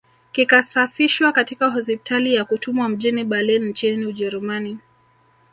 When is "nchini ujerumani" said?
3.65-4.79